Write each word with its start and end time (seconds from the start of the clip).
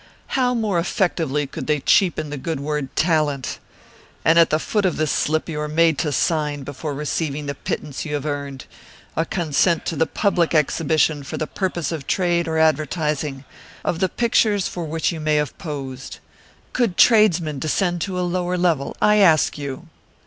How 0.33 0.55
more 0.55 0.79
effectively 0.79 1.45
could 1.45 1.67
they 1.67 1.79
cheapen 1.79 2.31
the 2.31 2.37
good 2.37 2.59
word 2.59 2.95
'talent'? 2.95 3.59
And 4.25 4.39
at 4.39 4.49
the 4.49 4.57
foot 4.57 4.83
of 4.83 4.97
this 4.97 5.11
slip 5.11 5.47
you 5.47 5.59
are 5.61 5.67
made 5.67 5.99
to 5.99 6.11
sign, 6.11 6.63
before 6.63 6.95
receiving 6.95 7.45
the 7.45 7.53
pittance 7.53 8.03
you 8.03 8.15
have 8.15 8.25
earned, 8.25 8.65
a 9.15 9.25
consent 9.25 9.85
to 9.85 9.95
the 9.95 10.07
public 10.07 10.55
exhibition 10.55 11.21
for 11.21 11.37
the 11.37 11.45
purpose 11.45 11.91
of 11.91 12.07
trade 12.07 12.47
or 12.47 12.57
advertising, 12.57 13.43
of 13.85 13.99
the 13.99 14.09
pictures 14.09 14.67
for 14.67 14.85
which 14.85 15.11
you 15.11 15.19
may 15.19 15.35
have 15.35 15.55
posed. 15.59 16.17
Could 16.73 16.97
tradesmen 16.97 17.59
descend 17.59 18.01
to 18.01 18.19
a 18.19 18.25
lower 18.25 18.57
level, 18.57 18.97
I 19.03 19.17
ask 19.17 19.55
you?" 19.55 19.85